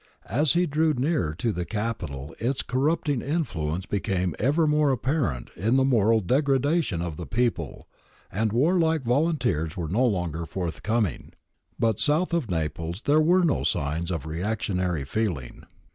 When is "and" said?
8.31-8.51